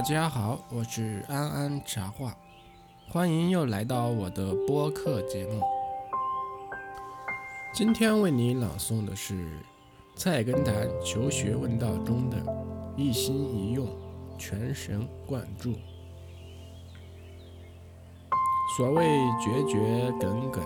[0.00, 2.34] 大家好，我是安安茶话，
[3.10, 5.60] 欢迎又来到我的播客节目。
[7.74, 9.34] 今天为你朗诵的是
[10.16, 12.38] 《菜根谭求学问道》中的
[12.96, 13.86] “一心一用，
[14.38, 15.74] 全神贯注”。
[18.78, 19.04] 所谓
[19.38, 20.64] 决绝耿耿，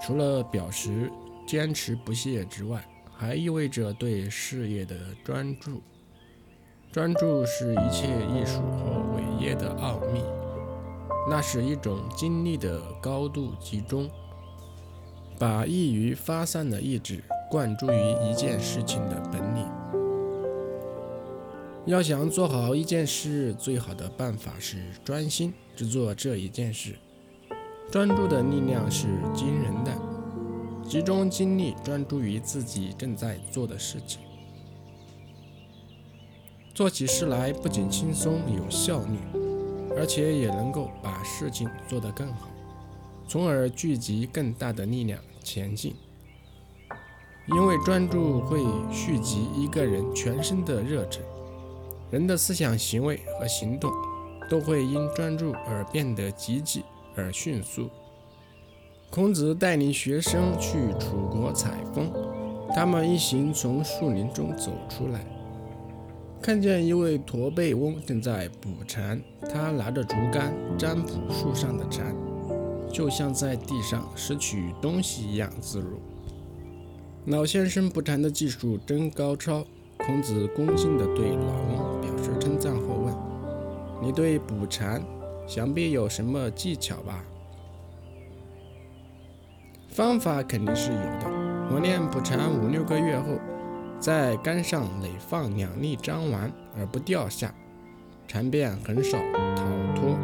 [0.00, 1.12] 除了表示
[1.46, 2.82] 坚持不懈之外，
[3.12, 5.82] 还意味着对事业的专注。
[6.94, 10.22] 专注是一切艺术和伟业的奥秘，
[11.28, 14.08] 那是一种精力的高度集中，
[15.36, 17.20] 把易于发散的意志
[17.50, 19.66] 灌注于一件事情的本领。
[21.84, 26.94] 要想做好一件事，最好的办法是专心只做这一件事。
[27.90, 29.90] 专注的力量是惊人的，
[30.88, 34.20] 集中精力专注于自己正在做的事情。
[36.74, 39.16] 做起事来不仅轻松有效率，
[39.96, 42.48] 而且也能够把事情做得更好，
[43.28, 45.94] 从而聚集更大的力量前进。
[47.46, 48.58] 因为专注会
[48.90, 51.22] 蓄积一个人全身的热忱，
[52.10, 53.92] 人的思想、行为和行动
[54.50, 56.82] 都会因专注而变得积极
[57.14, 57.88] 而迅速。
[59.10, 62.10] 孔子带领学生去楚国采风，
[62.74, 65.24] 他们一行从树林中走出来。
[66.44, 69.18] 看见一位驼背翁正在捕蝉，
[69.50, 72.14] 他拿着竹竿占卜树上的蝉，
[72.92, 75.98] 就像在地上拾取东西一样自如。
[77.32, 79.64] 老先生捕蝉的技术真高超。
[79.96, 83.14] 孔子恭敬地对老翁表示称赞后问
[84.04, 85.02] ：“你对捕蝉，
[85.46, 87.24] 想必有什么技巧吧？”
[89.88, 91.24] 方法肯定是有的。
[91.72, 93.38] 我练捕蝉五六个月后。
[94.04, 97.54] 在杆上垒放两粒粘丸而不掉下，
[98.28, 99.16] 蝉便很少
[99.56, 99.64] 逃
[99.96, 100.14] 脱。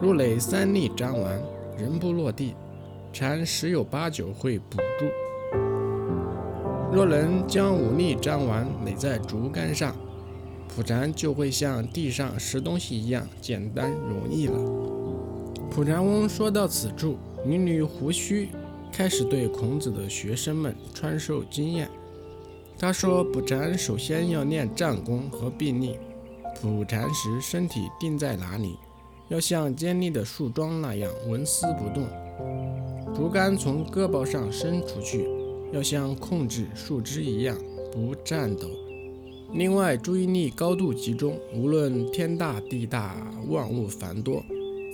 [0.00, 1.38] 若垒三粒粘丸，
[1.76, 2.54] 人不落地，
[3.12, 5.04] 蝉十有八九会捕住。
[6.90, 9.94] 若能将五粒粘丸垒在竹竿上，
[10.74, 14.58] 捕蝉就会像地上拾东西一样简单容易了。
[15.70, 18.48] 蒲蝉翁说到此处，捋捋胡须，
[18.90, 21.86] 开始对孔子的学生们传授经验。
[22.80, 25.98] 他说：“捕蝉首先要练站功和臂力。
[26.62, 28.78] 捕蝉时，身体定在哪里，
[29.28, 32.06] 要像尖利的树桩那样纹丝不动；
[33.14, 35.28] 竹竿从胳膊上伸出去，
[35.74, 37.54] 要像控制树枝一样
[37.92, 38.66] 不颤抖。
[39.52, 43.14] 另外，注意力高度集中，无论天大地大，
[43.48, 44.42] 万物繁多，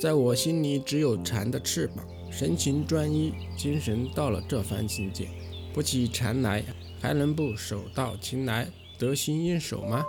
[0.02, 2.04] 在我心里只有蝉的翅膀。
[2.32, 5.28] 神情专一，精神到了这番境界，
[5.76, 6.64] 不起蝉来。”
[6.98, 8.66] 还能不手到擒来、
[8.98, 10.04] 得心应手吗？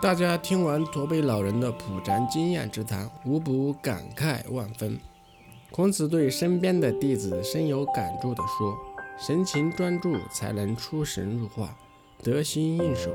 [0.00, 4.98] 大家听完驼背老人的普禅经验之谈，无不感慨万分。
[5.70, 8.76] 孔子对身边的弟子深有感触地说
[9.20, 11.76] ：“神情专注，才能出神入化，
[12.22, 13.10] 得心应手。”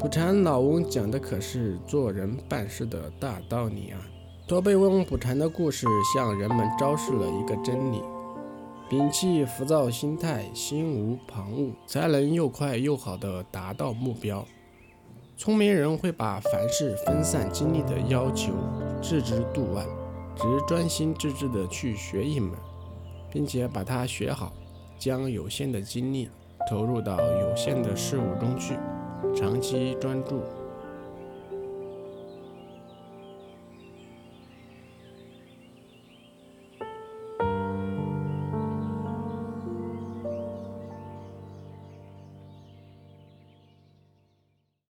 [0.00, 4.00] 普禅老翁讲的可是做人办事的大道理啊！
[4.48, 8.02] 驼背翁普禅的故事向人们昭示了一个真理。
[8.90, 14.44] 摒弃浮躁心态，心无旁骛，才能又快又好地达到目标。
[15.36, 18.52] 聪明人会把凡事分散精力的要求
[19.00, 19.86] 置之度外，
[20.34, 22.50] 只专心致志地去学一门，
[23.30, 24.52] 并且把它学好，
[24.98, 26.28] 将有限的精力
[26.68, 28.74] 投入到有限的事物中去，
[29.36, 30.42] 长期专注。